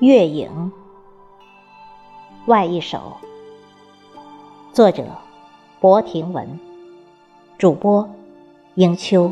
[0.00, 0.72] 月影，
[2.46, 3.18] 外一首。
[4.72, 5.04] 作者：
[5.78, 6.58] 博庭文，
[7.58, 8.08] 主播：
[8.76, 9.30] 英秋。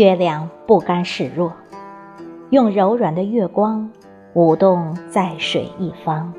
[0.00, 1.52] 月亮不甘示弱，
[2.48, 3.90] 用柔软的月光
[4.32, 6.32] 舞动在水一方。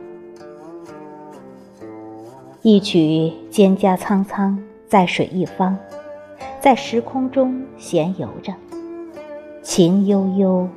[2.63, 4.57] 一曲蒹葭苍苍，
[4.87, 5.77] 在水一方，
[6.59, 8.51] 在时空中闲游着，
[9.61, 10.67] 情悠悠，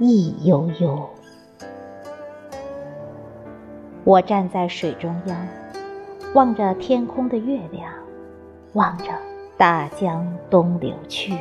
[0.00, 1.08] 意悠悠。
[4.02, 5.36] 我站在水中央，
[6.34, 7.92] 望着天空的月亮，
[8.72, 9.04] 望着
[9.56, 11.38] 大江东流去。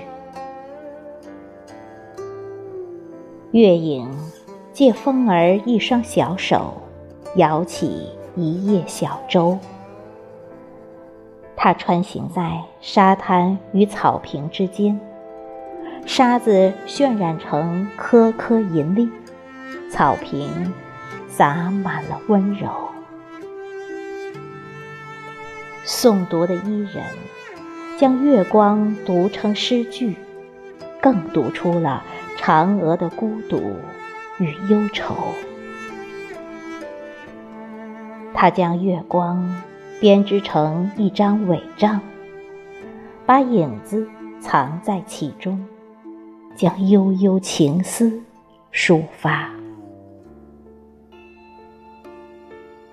[3.54, 4.10] 月影
[4.72, 6.74] 借风儿一双小手，
[7.36, 9.60] 摇起一叶小舟。
[11.56, 15.00] 它穿行在沙滩与草坪之间，
[16.04, 19.08] 沙子渲染成颗颗银粒，
[19.88, 20.74] 草坪
[21.30, 22.68] 洒满了温柔。
[25.86, 27.04] 诵读的伊人
[28.00, 30.16] 将月光读成诗句，
[31.00, 32.04] 更读出了。
[32.46, 33.78] 嫦娥的孤独
[34.38, 35.16] 与忧愁，
[38.34, 39.50] 他将月光
[40.02, 42.02] 编织成一张帷帐，
[43.26, 44.06] 把影子
[44.42, 45.66] 藏在其中，
[46.54, 48.22] 将悠悠情思
[48.74, 49.50] 抒发。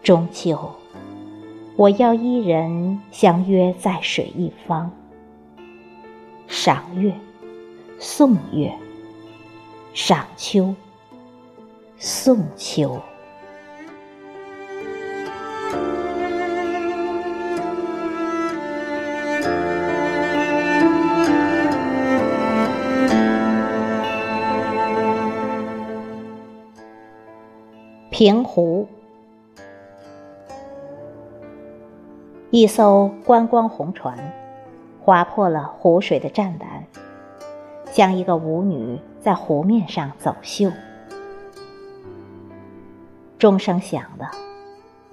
[0.01, 0.77] 中秋，
[1.75, 4.89] 我要伊人相约在水一方，
[6.47, 7.13] 赏月，
[7.99, 8.73] 颂月。
[9.93, 10.75] 赏秋，
[11.99, 13.01] 送秋。
[28.11, 28.87] 平湖，
[32.51, 34.33] 一艘观光红船
[35.03, 36.85] 划破了湖水的湛蓝，
[38.01, 38.99] 像一个舞女。
[39.21, 40.73] 在湖面上走秀，
[43.39, 44.31] 钟声响了，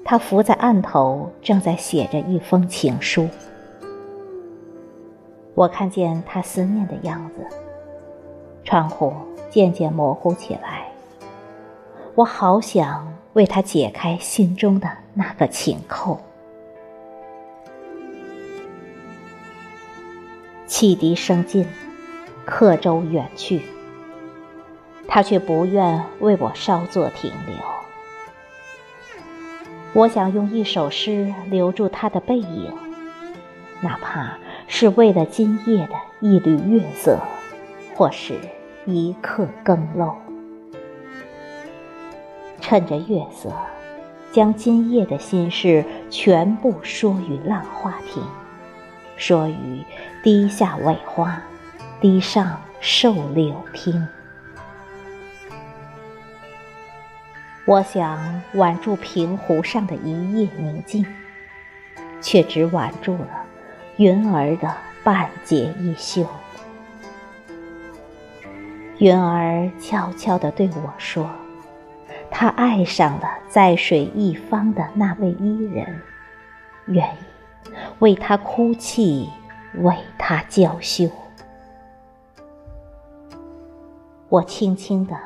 [0.05, 3.27] 他伏在岸头，正在写着一封情书。
[5.55, 7.45] 我看见他思念的样子，
[8.63, 9.11] 窗户
[9.49, 10.89] 渐渐模糊起来。
[12.15, 16.17] 我好想为他解开心中的那个情扣。
[20.65, 21.67] 汽笛声尽，
[22.47, 23.61] 客舟远去。
[25.05, 27.55] 他却不愿为我稍作停留。
[29.93, 32.73] 我想用一首诗留住他的背影，
[33.81, 34.37] 哪怕
[34.67, 37.19] 是为了今夜的一缕月色，
[37.95, 38.35] 或是
[38.85, 40.15] 一刻更漏。
[42.61, 43.51] 趁着月色，
[44.31, 48.23] 将今夜的心事全部说与浪花听，
[49.15, 49.83] 说与
[50.21, 51.41] 堤下苇花、
[51.99, 54.07] 堤上瘦柳听。
[57.65, 61.03] 我想挽住平湖上的一夜宁静，
[62.21, 63.43] 却只挽住了
[63.95, 64.71] 云儿的
[65.03, 66.27] 半截衣袖。
[68.99, 71.27] 云儿悄悄地对我说
[72.29, 75.99] ：“她爱上了在水一方的那位伊人，
[76.85, 79.29] 愿意为他哭泣，
[79.79, 81.09] 为他娇羞。”
[84.29, 85.18] 我轻轻地。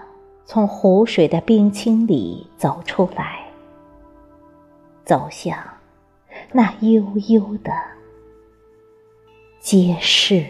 [0.43, 3.45] 从湖水的冰清里走出来，
[5.05, 5.57] 走向
[6.51, 7.71] 那悠悠的
[9.61, 10.45] 街市。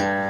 [0.00, 0.29] Bye.